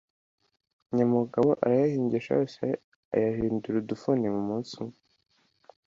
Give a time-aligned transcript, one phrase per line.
[0.95, 2.63] nyamugabo arayahingisha yose
[3.15, 4.97] ayahindura udufuni mu munsi umwe.